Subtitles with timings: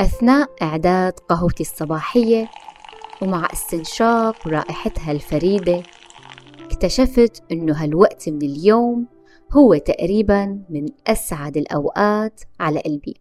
[0.00, 2.48] أثناء إعداد قهوتي الصباحية
[3.22, 5.82] ومع استنشاق رائحتها الفريدة
[6.64, 9.06] اكتشفت إنه هالوقت من اليوم
[9.52, 13.14] هو تقريبا من أسعد الأوقات على قلبي.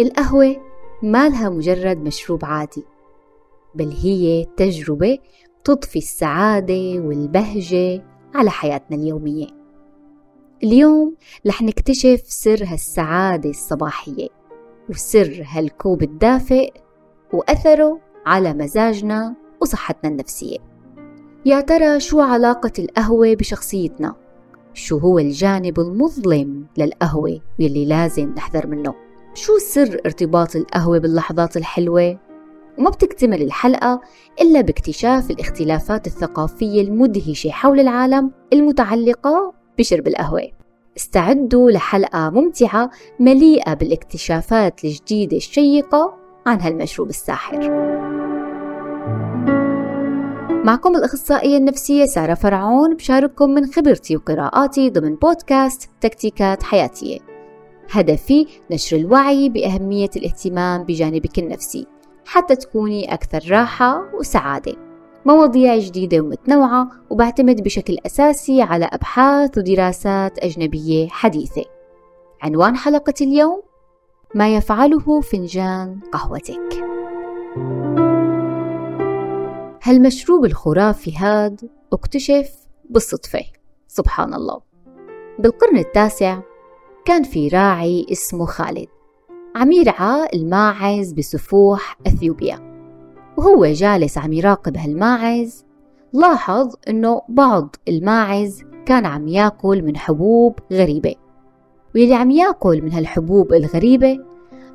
[0.00, 0.56] القهوة
[1.02, 2.84] ما لها مجرد مشروب عادي
[3.74, 5.18] بل هي تجربة
[5.64, 8.04] تضفي السعادة والبهجة
[8.34, 9.46] على حياتنا اليومية.
[10.62, 11.16] اليوم
[11.46, 14.43] رح نكتشف سر هالسعادة الصباحية.
[14.90, 16.72] وسر هالكوب الدافئ
[17.32, 20.58] وأثره على مزاجنا وصحتنا النفسية
[21.46, 24.14] يا ترى شو علاقة القهوة بشخصيتنا؟
[24.74, 28.94] شو هو الجانب المظلم للقهوة واللي لازم نحذر منه؟
[29.34, 32.18] شو سر ارتباط القهوة باللحظات الحلوة؟
[32.78, 34.00] وما بتكتمل الحلقة
[34.40, 40.63] إلا باكتشاف الاختلافات الثقافية المدهشة حول العالم المتعلقة بشرب القهوة
[40.96, 46.14] استعدوا لحلقة ممتعة مليئة بالاكتشافات الجديدة الشيقة
[46.46, 47.70] عن هالمشروب الساحر.
[50.64, 57.18] معكم الأخصائية النفسية سارة فرعون بشارككم من خبرتي وقراءاتي ضمن بودكاست تكتيكات حياتية.
[57.90, 61.86] هدفي نشر الوعي بأهمية الاهتمام بجانبك النفسي
[62.26, 64.83] حتى تكوني أكثر راحة وسعادة.
[65.26, 71.64] مواضيع جديدة ومتنوعة وبعتمد بشكل أساسي على أبحاث ودراسات أجنبية حديثة.
[72.42, 73.62] عنوان حلقة اليوم
[74.34, 76.84] ما يفعله فنجان قهوتك.
[79.82, 82.50] هالمشروب الخرافي هاد اكتشف
[82.90, 83.44] بالصدفة
[83.88, 84.60] سبحان الله.
[85.38, 86.40] بالقرن التاسع
[87.04, 88.88] كان في راعي اسمه خالد
[89.56, 92.63] عم يرعى الماعز بسفوح أثيوبيا.
[93.36, 95.64] وهو جالس عم يراقب هالماعز.
[96.12, 101.14] لاحظ إنه بعض الماعز كان عم ياكل من حبوب غريبة.
[101.94, 104.18] واللي عم ياكل من هالحبوب الغريبة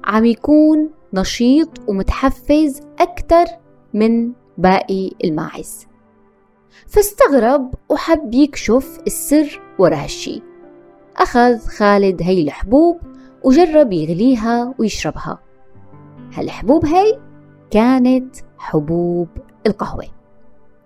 [0.03, 3.45] عم يكون نشيط ومتحفز أكثر
[3.93, 5.87] من باقي الماعز.
[6.87, 10.41] فاستغرب وحب يكشف السر ورا هالشي.
[11.17, 12.99] أخذ خالد هي الحبوب
[13.43, 15.39] وجرب يغليها ويشربها.
[16.33, 17.19] هالحبوب هي
[17.71, 19.27] كانت حبوب
[19.67, 20.05] القهوة.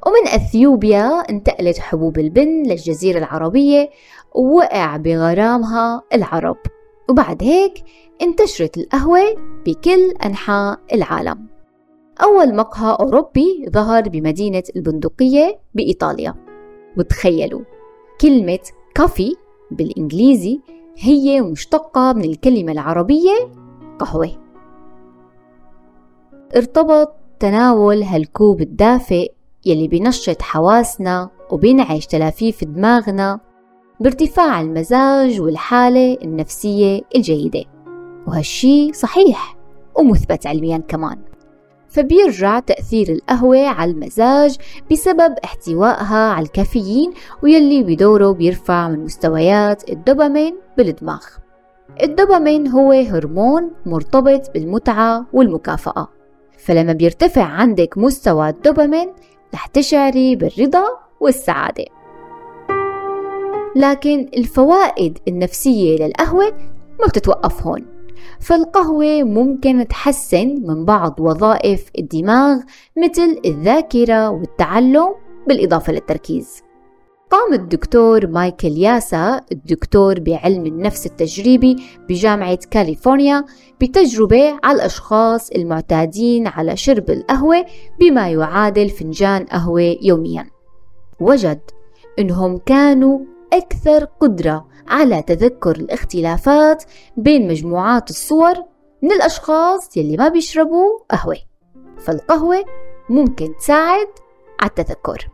[0.07, 3.89] ومن أثيوبيا انتقلت حبوب البن للجزيرة العربية
[4.35, 6.57] ووقع بغرامها العرب.
[7.09, 7.83] وبعد هيك
[8.21, 9.35] انتشرت القهوة
[9.65, 11.47] بكل أنحاء العالم.
[12.23, 16.35] أول مقهى أوروبي ظهر بمدينة البندقية بإيطاليا.
[16.97, 17.61] وتخيلوا
[18.21, 18.59] كلمة
[18.95, 19.35] كافي
[19.71, 20.61] بالإنجليزي
[20.97, 23.51] هي مشتقة من الكلمة العربية
[23.99, 24.31] قهوة.
[26.55, 29.31] ارتبط تناول هالكوب الدافئ
[29.65, 33.39] يلي بينشط حواسنا وبينعش تلافيف دماغنا
[33.99, 37.63] بارتفاع المزاج والحالة النفسية الجيدة.
[38.27, 39.57] وهالشي صحيح
[39.95, 41.17] ومثبت علميا كمان.
[41.89, 44.57] فبيرجع تأثير القهوة على المزاج
[44.91, 51.23] بسبب احتوائها على الكافيين ويلي بدوره بيرفع من مستويات الدوبامين بالدماغ.
[52.03, 56.22] الدوبامين هو هرمون مرتبط بالمتعة والمكافأة.
[56.65, 59.13] فلما بيرتفع عندك مستوى الدوبامين
[59.53, 60.83] رح تشعري بالرضا
[61.19, 61.85] والسعادة.
[63.75, 66.51] لكن الفوائد النفسية للقهوة
[66.99, 67.85] ما بتتوقف هون.
[68.39, 72.57] فالقهوة ممكن تحسن من بعض وظائف الدماغ
[72.97, 75.15] مثل الذاكرة والتعلم
[75.47, 76.62] بالإضافة للتركيز.
[77.33, 81.75] قام الدكتور مايكل ياسا الدكتور بعلم النفس التجريبي
[82.09, 83.45] بجامعة كاليفورنيا
[83.81, 87.65] بتجربة على الأشخاص المعتادين على شرب القهوة
[87.99, 90.49] بما يعادل فنجان قهوة يوميا.
[91.19, 91.61] وجد
[92.19, 93.19] أنهم كانوا
[93.53, 96.83] أكثر قدرة على تذكر الاختلافات
[97.17, 98.53] بين مجموعات الصور
[99.01, 101.37] من الأشخاص يلي ما بيشربوا قهوة.
[101.97, 102.65] فالقهوة
[103.09, 104.07] ممكن تساعد
[104.59, 105.29] على التذكر.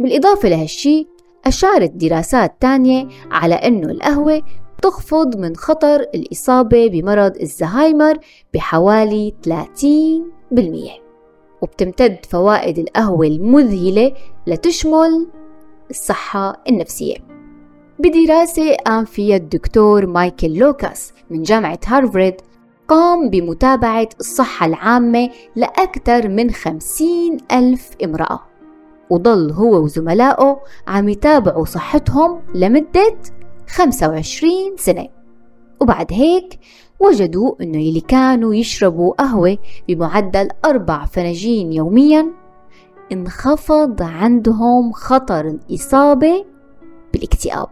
[0.00, 1.15] بالإضافة لهالشي
[1.46, 4.42] أشارت دراسات تانية على أنه القهوة
[4.82, 8.18] تخفض من خطر الإصابة بمرض الزهايمر
[8.54, 11.06] بحوالي 30%
[11.62, 14.12] وبتمتد فوائد القهوة المذهلة
[14.46, 15.26] لتشمل
[15.90, 17.16] الصحة النفسية.
[17.98, 22.40] بدراسة قام فيها الدكتور مايكل لوكاس من جامعة هارفارد
[22.88, 28.55] قام بمتابعة الصحة العامة لأكثر من خمسين ألف امرأة.
[29.10, 33.16] وضل هو وزملائه عم يتابعوا صحتهم لمدة
[33.68, 35.08] 25 سنة.
[35.80, 36.58] وبعد هيك
[37.00, 39.58] وجدوا إنه يلي كانوا يشربوا قهوة
[39.88, 42.32] بمعدل أربع فناجين يوميا
[43.12, 46.44] انخفض عندهم خطر الإصابة
[47.12, 47.68] بالاكتئاب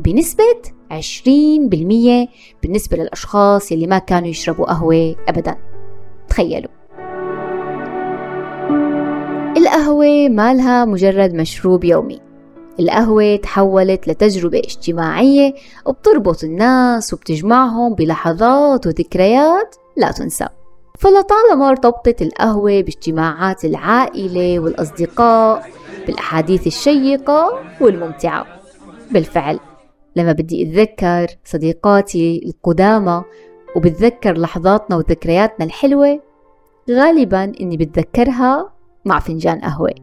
[0.00, 2.28] بنسبة 20%
[2.62, 5.56] بالنسبة للأشخاص اللي ما كانوا يشربوا قهوة أبدا.
[6.28, 6.70] تخيلوا.
[9.64, 12.20] القهوة مالها مجرد مشروب يومي.
[12.80, 15.54] القهوة تحولت لتجربة اجتماعية
[15.86, 20.48] وبتربط الناس وبتجمعهم بلحظات وذكريات لا تنسى.
[20.98, 25.66] فلطالما ارتبطت القهوة باجتماعات العائلة والأصدقاء
[26.06, 28.46] بالأحاديث الشيقة والممتعة.
[29.10, 29.58] بالفعل
[30.16, 33.22] لما بدي أتذكر صديقاتي القدامى
[33.76, 36.20] وبتذكر لحظاتنا وذكرياتنا الحلوة
[36.90, 38.73] غالبا إني بتذكرها
[39.04, 39.94] مع فنجان قهوة.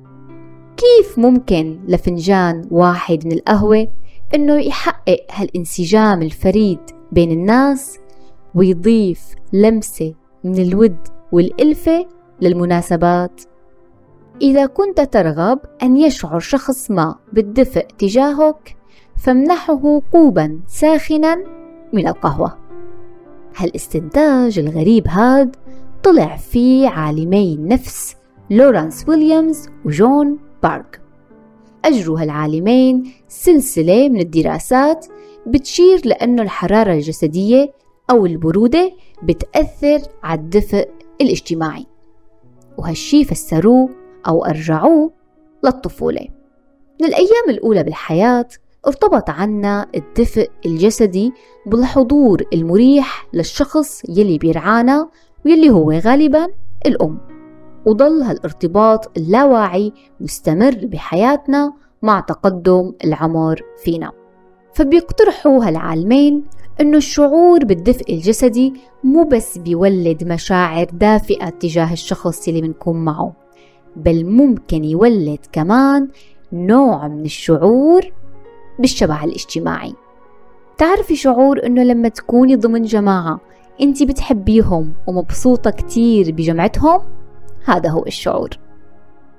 [0.77, 3.87] كيف ممكن لفنجان واحد من القهوة
[4.35, 6.79] إنه يحقق هالانسجام الفريد
[7.11, 7.99] بين الناس
[8.55, 10.13] ويضيف لمسة
[10.43, 10.97] من الود
[11.31, 12.07] والإلفة
[12.41, 13.41] للمناسبات؟
[14.41, 18.75] إذا كنت ترغب أن يشعر شخص ما بالدفء تجاهك
[19.17, 21.43] فامنحه كوبا ساخنا
[21.93, 22.57] من القهوة.
[23.55, 25.55] هالاستنتاج الغريب هاد
[26.03, 28.15] طلع فيه عالمي النفس
[28.51, 31.01] لورانس ويليامز وجون بارك.
[31.85, 35.07] أجروا هالعالمين سلسلة من الدراسات
[35.47, 37.71] بتشير لأنه الحرارة الجسدية
[38.09, 38.91] أو البرودة
[39.23, 40.89] بتأثر على الدفء
[41.21, 41.85] الاجتماعي
[42.77, 43.89] وهالشي فسروه
[44.27, 45.11] أو أرجعوه
[45.63, 46.27] للطفولة.
[47.01, 48.47] من الأيام الأولى بالحياة
[48.87, 51.33] ارتبط عنا الدفء الجسدي
[51.65, 55.09] بالحضور المريح للشخص يلي بيرعانا
[55.45, 56.47] واللي هو غالبا
[56.85, 57.30] الأم.
[57.85, 64.11] وضل هالارتباط اللاواعي مستمر بحياتنا مع تقدم العمر فينا.
[64.73, 66.43] فبيقترحوا هالعالمين
[66.81, 68.73] إنه الشعور بالدفء الجسدي
[69.03, 73.33] مو بس بيولد مشاعر دافئة تجاه الشخص اللي بنكون معه
[73.95, 76.07] بل ممكن يولد كمان
[76.53, 78.01] نوع من الشعور
[78.79, 79.93] بالشبع الاجتماعي.
[80.77, 83.39] تعرفي شعور إنه لما تكوني ضمن جماعة
[83.81, 87.01] انت بتحبيهم ومبسوطة كتير بجمعتهم؟
[87.65, 88.49] هذا هو الشعور.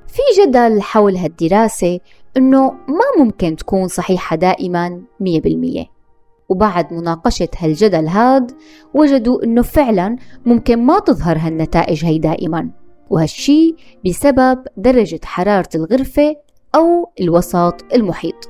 [0.07, 2.01] في جدل حول هالدراسة
[2.37, 5.87] إنه ما ممكن تكون صحيحة دائما 100%
[6.49, 8.53] وبعد مناقشة هالجدل هاد
[8.95, 10.17] وجدوا إنه فعلا
[10.47, 12.71] ممكن ما تظهر هالنتائج هي دائما.
[13.11, 13.75] وهالشي
[14.07, 16.37] بسبب درجة حرارة الغرفة
[16.75, 18.49] أو الوسط المحيط.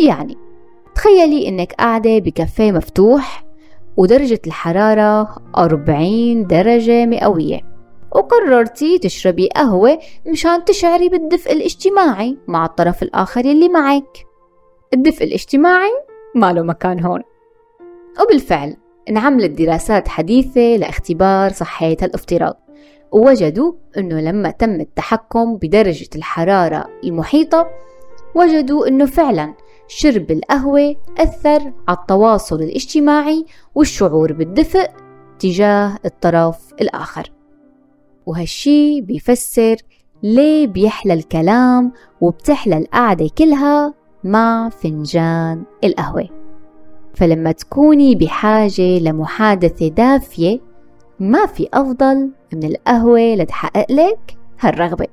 [0.00, 0.36] يعني
[0.94, 3.44] تخيلي إنك قاعدة بكافيه مفتوح
[3.96, 7.71] ودرجة الحرارة 40 درجة مئوية.
[8.14, 14.26] وقررتي تشربي قهوة مشان تشعري بالدفء الاجتماعي مع الطرف الآخر اللي معك.
[14.94, 15.92] الدفء الاجتماعي
[16.34, 17.22] ما له مكان هون.
[18.20, 18.76] وبالفعل
[19.08, 22.56] انعملت دراسات حديثة لاختبار صحة الافتراض
[23.12, 27.70] ووجدوا أنه لما تم التحكم بدرجة الحرارة المحيطة
[28.34, 29.54] وجدوا أنه فعلا
[29.88, 34.90] شرب القهوة أثر على التواصل الاجتماعي والشعور بالدفء
[35.38, 37.41] تجاه الطرف الآخر.
[38.26, 39.76] وهالشي بيفسر
[40.22, 46.28] ليه بيحلى الكلام وبتحلى القعدة كلها مع فنجان القهوة.
[47.14, 50.60] فلما تكوني بحاجة لمحادثة دافية
[51.20, 55.06] ما في أفضل من القهوة لتحقق لك هالرغبة.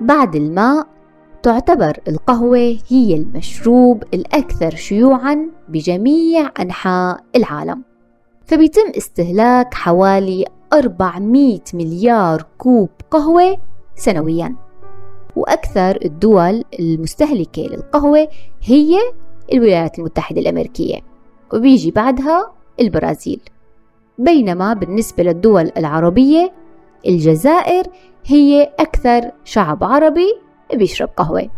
[0.00, 0.86] بعد الماء
[1.42, 7.82] تعتبر القهوة هي المشروب الأكثر شيوعا بجميع أنحاء العالم.
[8.52, 13.56] فبيتم استهلاك حوالي 400 مليار كوب قهوة
[13.96, 14.56] سنويا.
[15.36, 18.28] وأكثر الدول المستهلكة للقهوة
[18.62, 18.98] هي
[19.52, 20.98] الولايات المتحدة الأمريكية
[21.54, 23.40] وبيجي بعدها البرازيل.
[24.18, 26.52] بينما بالنسبة للدول العربية
[27.06, 27.84] الجزائر
[28.26, 30.38] هي أكثر شعب عربي
[30.74, 31.50] بيشرب قهوة.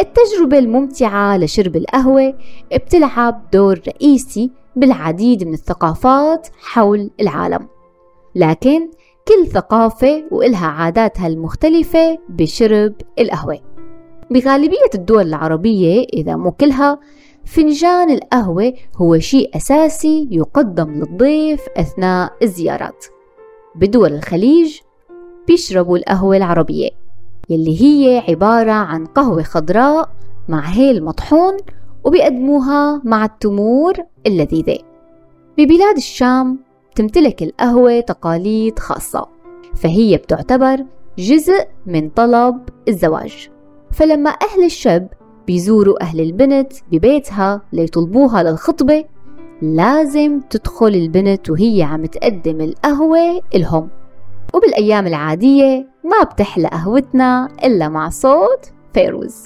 [0.00, 2.34] التجربة الممتعة لشرب القهوة
[2.74, 7.68] بتلعب دور رئيسي بالعديد من الثقافات حول العالم.
[8.34, 8.90] لكن
[9.28, 13.60] كل ثقافة وإلها عاداتها المختلفة بشرب القهوة.
[14.30, 16.98] بغالبية الدول العربية إذا مو كلها
[17.44, 23.04] فنجان القهوة هو شيء أساسي يقدم للضيف أثناء الزيارات.
[23.74, 24.78] بدول الخليج
[25.46, 26.90] بيشربوا القهوة العربية
[27.50, 30.10] يلي هي عبارة عن قهوة خضراء
[30.48, 31.56] مع هيل مطحون
[32.04, 33.94] وبيقدموها مع التمور
[34.26, 34.78] اللذيذة
[35.58, 36.58] ببلاد الشام
[36.94, 39.26] تمتلك القهوة تقاليد خاصة
[39.74, 40.84] فهي بتعتبر
[41.18, 43.50] جزء من طلب الزواج.
[43.92, 45.08] فلما أهل الشاب
[45.46, 49.04] بيزوروا أهل البنت ببيتها ليطلبوها للخطبة
[49.62, 53.88] لازم تدخل البنت وهي عم تقدم القهوة الهم
[54.54, 59.44] وبالأيام العادية ما بتحلى قهوتنا إلا مع صوت فيروز.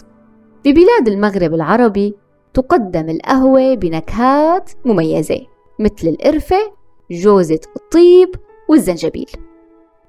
[0.62, 2.15] في بلاد المغرب العربي
[2.59, 5.47] تقدم القهوة بنكهات مميزة
[5.79, 6.73] مثل القرفة
[7.11, 8.35] جوزة الطيب
[8.69, 9.31] والزنجبيل.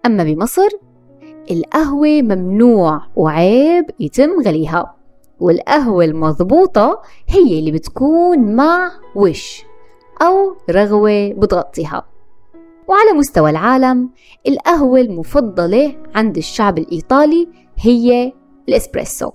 [0.06, 0.68] أما بمصر
[1.52, 4.96] القهوة ممنوع وعيب يتم غليها
[5.40, 9.64] والقهوة المضبوطة هي اللي بتكون مع وش
[10.22, 12.06] أو رغوة بتغطيها.
[12.88, 14.10] وعلى مستوى العالم
[14.48, 18.34] القهوة المفضلة عند الشعب الإيطالي هي
[18.70, 19.32] الإسبريسو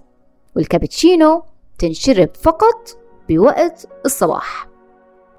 [0.56, 1.42] والكابتشينو
[1.78, 4.68] تنشرب فقط بوقت الصباح.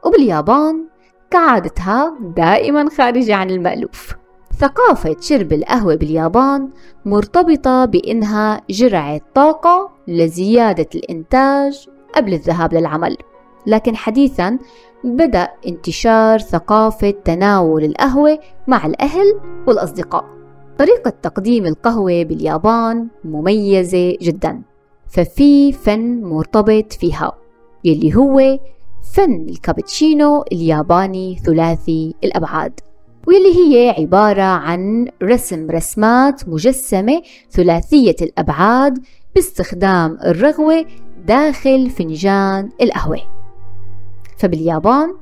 [0.06, 0.86] وباليابان
[1.32, 4.16] كعادتها دائما خارجة عن المألوف.
[4.60, 6.70] ثقافة شرب القهوة باليابان
[7.06, 13.18] مرتبطة بإنها جرعة طاقة لزيادة الإنتاج قبل الذهاب للعمل.
[13.68, 14.60] لكن حديثا
[15.04, 20.26] بدأ انتشار ثقافة تناول القهوة مع الأهل والأصدقاء.
[20.78, 24.62] طريقة تقديم القهوة باليابان مميزة جدا.
[25.10, 27.45] ففي فن مرتبط فيها.
[27.86, 28.60] يلي هو
[29.14, 32.80] فن الكابتشينو الياباني ثلاثي الأبعاد
[33.28, 39.04] واللي هي عبارة عن رسم رسمات مجسمة ثلاثية الأبعاد
[39.36, 40.86] باستخدام الرغوة
[41.26, 43.22] داخل فنجان القهوة.
[44.38, 45.16] فباليابان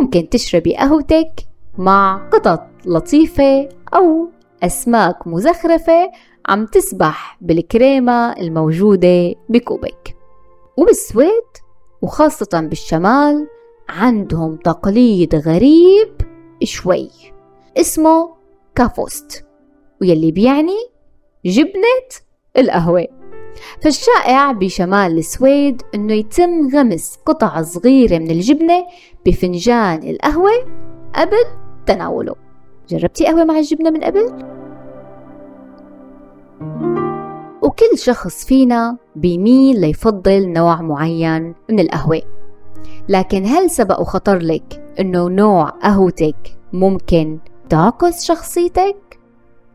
[0.00, 1.32] ممكن تشربي قهوتك
[1.78, 4.28] مع قطط لطيفة أو
[4.62, 6.10] أسماك مزخرفة
[6.48, 10.16] عم تسبح بالكريمة الموجودة بكوبك.
[10.76, 11.44] وبالسويد
[12.02, 13.46] وخاصة بالشمال
[13.88, 16.08] عندهم تقليد غريب
[16.62, 17.10] شوي.
[17.76, 18.34] اسمه
[18.74, 19.44] كافوست
[20.00, 20.76] ويلي بيعني
[21.44, 22.08] جبنة
[22.58, 23.06] القهوة.
[23.82, 28.86] فالشائع بشمال السويد إنه يتم غمس قطع صغيرة من الجبنة
[29.26, 30.50] بفنجان القهوة
[31.14, 31.44] قبل
[31.86, 32.34] تناوله.
[32.88, 34.57] جربتي قهوة مع الجبنة من قبل؟
[37.78, 42.22] وكل شخص فينا بيميل ليفضل نوع معين من القهوة
[43.08, 47.38] لكن هل سبق وخطر لك إنه نوع قهوتك ممكن
[47.70, 49.18] تعكس شخصيتك؟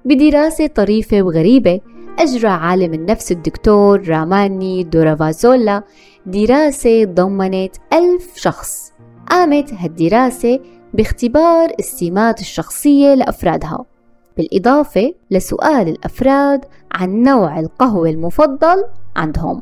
[0.05, 1.79] بدراسة طريفة وغريبة
[2.19, 5.83] أجرى عالم النفس الدكتور راماني دورافازولا
[6.25, 8.93] دراسة ضمنت ألف شخص.
[9.29, 10.60] قامت هالدراسة
[10.93, 13.86] باختبار السمات الشخصية لأفرادها.
[14.38, 18.84] بالإضافة لسؤال الأفراد عن نوع القهوة المفضل
[19.16, 19.62] عندهم.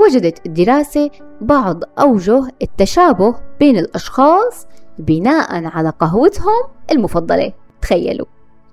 [0.00, 4.66] وجدت الدراسة بعض أوجه التشابه بين الأشخاص
[4.98, 7.52] بناء على قهوتهم المفضلة.
[7.82, 8.26] تخيلوا!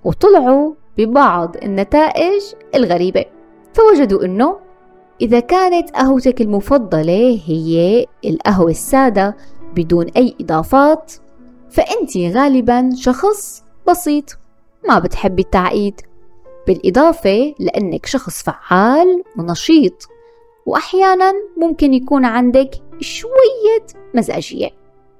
[0.03, 2.41] وطلعوا ببعض النتائج
[2.75, 3.25] الغريبة.
[3.73, 4.55] فوجدوا أنه
[5.21, 9.35] إذا كانت قهوتك المفضلة هي القهوة السادة
[9.75, 11.13] بدون أي إضافات
[11.69, 14.38] فأنت غالبا شخص بسيط.
[14.87, 16.01] ما بتحبي التعقيد؟
[16.67, 20.07] بالإضافة لأنك شخص فعال ونشيط
[20.65, 22.69] وأحيانا ممكن يكون عندك
[22.99, 24.69] شوية مزاجية.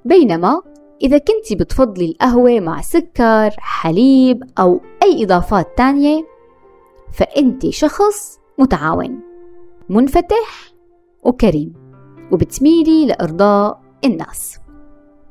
[0.06, 0.62] بينما
[1.02, 6.26] إذا كنت بتفضلي القهوة مع سكر حليب أو أي إضافات تانية
[7.14, 9.20] فأنت شخص متعاون
[9.90, 10.74] منفتح
[11.24, 11.74] وكريم
[12.32, 14.60] وبتميلي لإرضاء الناس.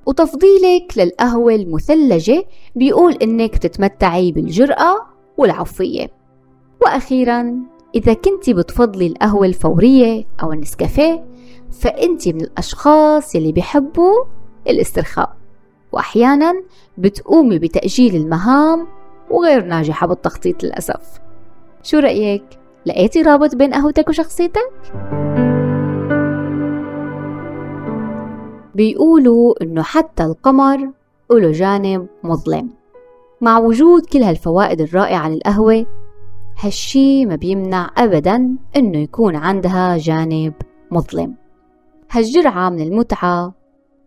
[0.08, 2.44] وتفضيلك للقهوة المثلجة
[2.76, 4.96] بيقول إنك تتمتعي بالجرأة
[5.36, 6.10] والعفوية
[6.82, 7.54] وأخيرا
[7.94, 11.24] إذا كنت بتفضلي القهوة الفورية أو النسكافيه
[11.70, 14.24] فأنت من الأشخاص اللي بيحبوا
[14.68, 15.36] الاسترخاء
[15.92, 16.62] وأحيانا
[16.98, 18.86] بتقومي بتأجيل المهام
[19.30, 21.20] وغير ناجحة بالتخطيط للأسف
[21.82, 22.44] شو رأيك؟
[22.86, 24.70] لقيتي رابط بين قهوتك وشخصيتك؟
[28.78, 30.90] بيقولوا إنه حتى القمر
[31.30, 32.70] له جانب مظلم.
[33.40, 35.86] مع وجود كل هالفوائد الرائعة للقهوة
[36.58, 40.52] هالشي ما بيمنع أبدا إنه يكون عندها جانب
[40.90, 41.34] مظلم.
[42.10, 43.54] هالجرعة من المتعة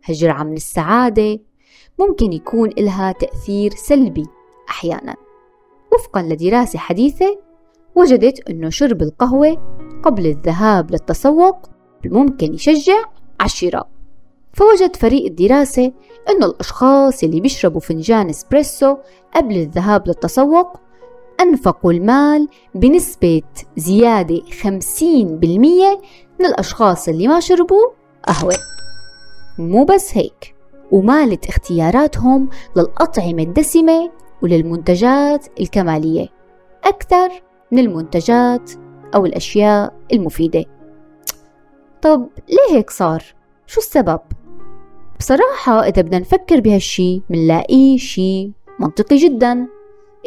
[0.06, 1.40] هالجرعة من السعادة
[2.00, 4.26] ممكن يكون إلها تأثير سلبي
[4.70, 5.16] أحيانا.
[5.94, 7.40] وفقا لدراسة حديثة
[7.96, 9.58] وجدت أنه شرب القهوة
[10.04, 11.70] قبل الذهاب للتسوق
[12.06, 13.00] ممكن يشجع
[13.40, 13.91] على الشراء.
[14.54, 15.92] فوجد فريق الدراسة
[16.30, 18.98] أنه الأشخاص اللي بيشربوا فنجان إسبريسو
[19.36, 20.80] قبل الذهاب للتسوق
[21.40, 23.42] أنفقوا المال بنسبة
[23.78, 25.04] زيادة 50%
[26.40, 27.88] من الأشخاص اللي ما شربوا
[28.28, 28.56] قهوة
[29.60, 30.56] مو بس هيك
[30.92, 36.28] ومالت اختياراتهم للأطعمة الدسمة وللمنتجات الكمالية
[36.84, 37.30] أكثر
[37.72, 38.72] من المنتجات
[39.16, 40.66] أو الأشياء المفيدة
[42.02, 43.24] طب ليه هيك صار؟
[43.68, 44.20] شو السبب؟
[45.22, 49.68] بصراحة إذا بدنا نفكر بهالشي منلاقيه شي منطقي جدا.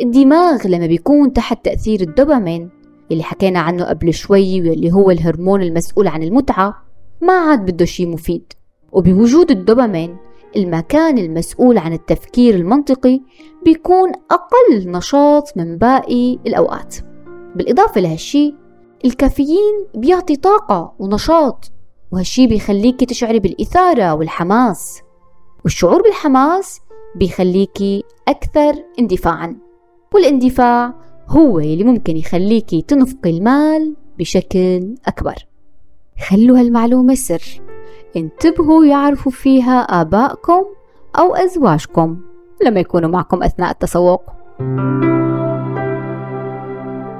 [0.00, 2.70] الدماغ لما بيكون تحت تأثير الدوبامين
[3.10, 6.82] اللي حكينا عنه قبل شوي واللي هو الهرمون المسؤول عن المتعة
[7.20, 8.52] ما عاد بده شي مفيد.
[8.92, 10.16] وبوجود الدوبامين
[10.56, 13.20] المكان المسؤول عن التفكير المنطقي
[13.64, 16.96] بيكون أقل نشاط من باقي الأوقات.
[17.56, 18.54] بالإضافة لهالشي
[19.04, 21.73] الكافيين بيعطي طاقة ونشاط
[22.12, 25.02] وهالشي بيخليكي تشعري بالإثارة والحماس.
[25.64, 26.80] والشعور بالحماس
[27.16, 29.56] بيخليكي أكثر اندفاعا.
[30.14, 30.94] والإندفاع
[31.28, 35.34] هو اللي ممكن يخليكي تنفقي المال بشكل أكبر.
[36.28, 37.60] خلوا هالمعلومة سر.
[38.16, 40.64] انتبهوا يعرفوا فيها آبائكم
[41.18, 42.20] أو أزواجكم
[42.64, 44.22] لما يكونوا معكم أثناء التسوق.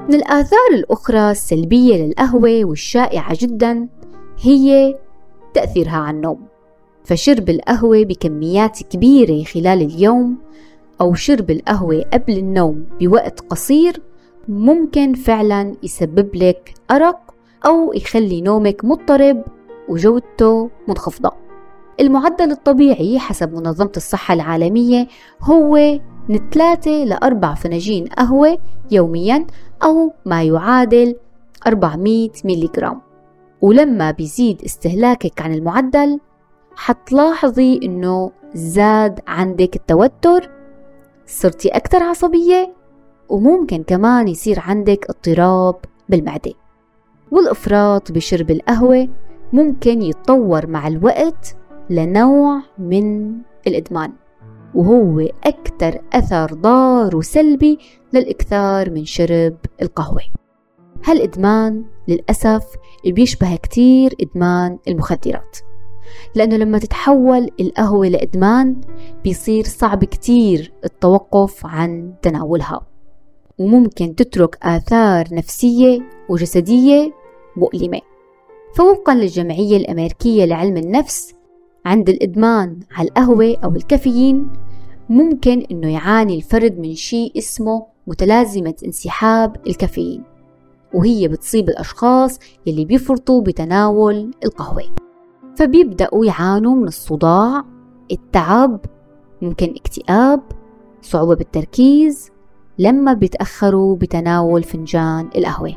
[0.09, 3.87] من الآثار الأخرى السلبية للقهوة والشائعة جدا
[4.41, 4.95] هي
[5.53, 6.39] تأثيرها على النوم.
[7.03, 10.37] فشرب القهوة بكميات كبيرة خلال اليوم
[11.01, 14.01] أو شرب القهوة قبل النوم بوقت قصير
[14.47, 17.33] ممكن فعلا يسبب لك أرق
[17.65, 19.43] أو يخلي نومك مضطرب
[19.89, 21.31] وجودته منخفضة.
[21.99, 25.07] المعدل الطبيعي حسب منظمة الصحة العالمية
[25.41, 25.99] هو
[26.29, 28.57] من 3 ل 4 فناجين قهوة
[28.91, 29.47] يوميا
[29.83, 31.15] أو ما يعادل
[31.67, 32.67] 400 ميلي
[33.61, 36.19] ولما بيزيد استهلاكك عن المعدل
[36.75, 40.49] حتلاحظي إنه زاد عندك التوتر
[41.25, 42.73] صرتي أكثر عصبية
[43.29, 45.75] وممكن كمان يصير عندك اضطراب
[46.09, 46.53] بالمعدة.
[47.31, 49.07] والإفراط بشرب القهوة
[49.53, 51.55] ممكن يتطور مع الوقت
[51.89, 53.35] لنوع من
[53.67, 54.11] الإدمان
[54.75, 57.79] وهو أكثر أثر ضار وسلبي
[58.13, 60.21] للإكثار من شرب القهوة.
[61.05, 62.65] هالإدمان للأسف
[63.05, 65.57] بيشبه كتير إدمان المخدرات
[66.35, 68.81] لأنه لما تتحول القهوة لإدمان
[69.23, 72.87] بيصير صعب كتير التوقف عن تناولها
[73.59, 77.13] وممكن تترك آثار نفسية وجسدية
[77.57, 78.01] مؤلمة.
[78.75, 81.33] فوفقا للجمعية الأمريكية لعلم النفس
[81.85, 84.47] عند الإدمان على القهوة أو الكافيين
[85.09, 90.34] ممكن إنه يعاني الفرد من شيء اسمه متلازمة انسحاب الكافيين.
[90.93, 94.83] وهي بتصيب الأشخاص يلي بيفرطوا بتناول القهوة.
[95.55, 97.63] فبيبدأوا يعانوا من الصداع
[98.11, 98.79] التعب
[99.41, 100.41] ممكن اكتئاب
[101.01, 102.31] صعوبة بالتركيز
[102.79, 105.75] لما بيتأخروا بتناول فنجان القهوة.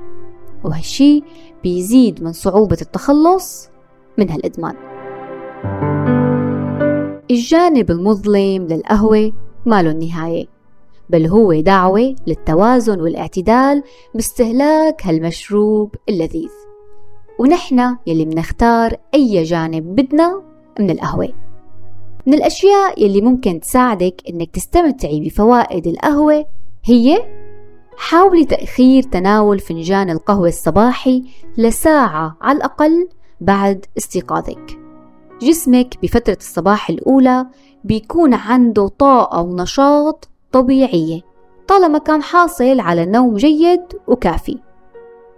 [0.64, 1.22] وهالشي
[1.62, 3.68] بيزيد من صعوبة التخلص
[4.18, 4.74] من هالإدمان.
[7.30, 9.32] الجانب المظلم للقهوة
[9.66, 10.46] ما له نهاية
[11.10, 13.82] بل هو دعوة للتوازن والاعتدال
[14.14, 16.50] باستهلاك هالمشروب اللذيذ.
[17.38, 20.42] ونحن يلي منختار أي جانب بدنا
[20.80, 21.28] من القهوة.
[22.26, 26.46] من الأشياء يلي ممكن تساعدك إنك تستمتعي بفوائد القهوة
[26.84, 27.24] هي
[27.96, 31.24] حاولي تأخير تناول فنجان القهوة الصباحي
[31.58, 33.08] لساعة على الأقل
[33.40, 34.78] بعد استيقاظك.
[35.42, 37.46] جسمك بفترة الصباح الأولى
[37.84, 41.20] بيكون عنده طاقة ونشاط طبيعية
[41.68, 44.58] طالما كان حاصل على نوم جيد وكافي.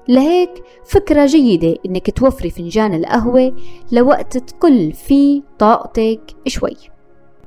[0.08, 0.50] لهيك
[0.84, 3.56] فكرة جيدة إنك توفري فنجان القهوة
[3.92, 6.76] لوقت تقل فيه طاقتك شوي.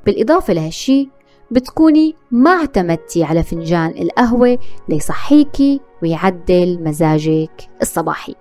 [0.06, 1.10] بالإضافة لهالشي
[1.52, 4.58] بتكوني ما اعتمدتي على فنجان القهوة
[4.89, 8.36] ليصحيكي ويعدل مزاجك الصباحي.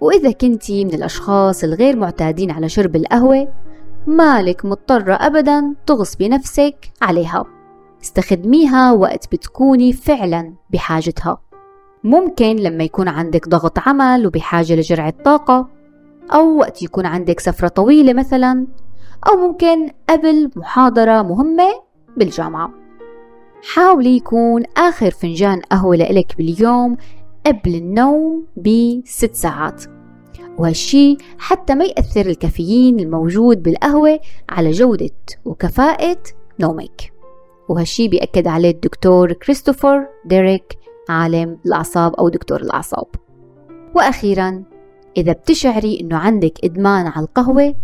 [0.00, 3.48] وإذا كنتي من الأشخاص الغير معتادين على شرب القهوة
[4.06, 7.55] مالك مضطرة أبدا تغصبي نفسك عليها.
[8.02, 11.40] استخدميها وقت بتكوني فعلا بحاجتها.
[12.04, 15.68] ممكن لما يكون عندك ضغط عمل وبحاجة لجرعة طاقة
[16.32, 18.66] أو وقت يكون عندك سفرة طويلة مثلا
[19.28, 21.68] أو ممكن قبل محاضرة مهمة
[22.16, 22.70] بالجامعة.
[23.74, 26.96] حاولي يكون آخر فنجان قهوة لإلك باليوم
[27.46, 29.84] قبل النوم بست ساعات.
[30.58, 35.10] وهالشي حتى ما يأثر الكافيين الموجود بالقهوة على جودة
[35.44, 36.18] وكفاءة
[36.60, 37.15] نومك.
[37.68, 43.06] وهالشي بيأكد عليه الدكتور كريستوفر ديريك عالم الأعصاب أو دكتور الأعصاب.
[43.94, 44.62] وأخيرا
[45.16, 47.74] إذا بتشعري إنه عندك إدمان على القهوة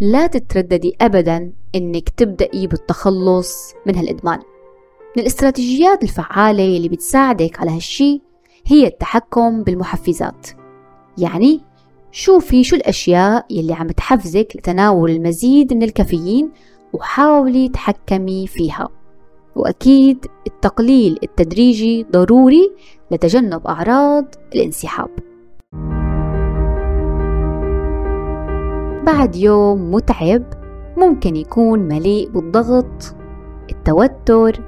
[0.00, 4.38] لا تترددي أبدا إنك تبدأي بالتخلص من هالإدمان.
[5.16, 8.20] من الاستراتيجيات الفعالة اللي بتساعدك على هالشي
[8.66, 10.46] هي التحكم بالمحفزات.
[11.18, 11.60] يعني
[12.12, 16.50] شوفي شو الأشياء يلي عم تحفزك لتناول المزيد من الكافيين
[16.92, 18.88] وحاولي تحكمي فيها.
[19.56, 22.72] وأكيد التقليل التدريجي ضروري
[23.10, 25.10] لتجنب أعراض الانسحاب.
[29.06, 30.42] بعد يوم متعب
[30.96, 33.14] ممكن يكون مليء بالضغط
[33.70, 34.60] التوتر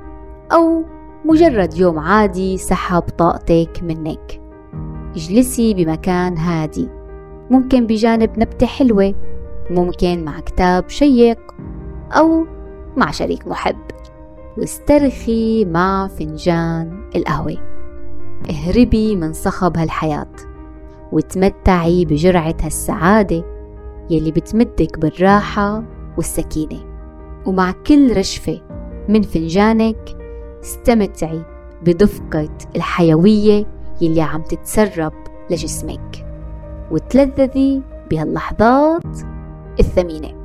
[0.52, 0.84] أو
[1.24, 4.40] مجرد يوم عادي سحب طاقتك منك.
[5.16, 6.88] اجلسي بمكان هادي.
[7.50, 9.14] ممكن بجانب نبتة حلوة.
[9.70, 11.38] ممكن مع كتاب شيق
[12.12, 12.46] أو
[12.96, 13.76] مع شريك محب.
[14.58, 17.56] واسترخي مع فنجان القهوة.
[18.50, 20.32] اهربي من صخب هالحياة
[21.12, 23.44] وتمتعي بجرعة هالسعادة
[24.10, 25.84] يلي بتمدك بالراحة
[26.16, 26.80] والسكينة.
[27.46, 28.60] ومع كل رشفة
[29.08, 30.16] من فنجانك
[30.62, 31.42] استمتعي
[31.82, 33.66] بدفقة الحيوية
[34.00, 35.12] يلي عم تتسرب
[35.50, 36.26] لجسمك
[36.90, 39.02] وتلذذي بهاللحظات
[39.80, 40.37] الثمينة.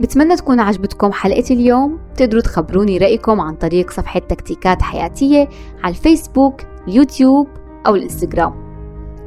[0.00, 1.98] بتمنى تكون عجبتكم حلقة اليوم.
[2.16, 5.48] تقدروا تخبروني رأيكم عن طريق صفحة تكتيكات حياتية
[5.84, 7.48] على الفيسبوك اليوتيوب
[7.86, 8.54] أو الإنستغرام.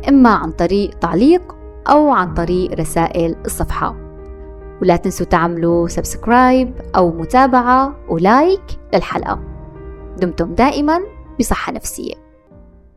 [0.09, 1.55] إما عن طريق تعليق
[1.89, 3.95] أو عن طريق رسائل الصفحة.
[4.81, 8.61] ولا تنسوا تعملوا subscribe أو متابعة و like
[8.93, 9.39] للحلقة.
[10.17, 10.99] دمتم دائما
[11.39, 12.20] بصحة نفسية.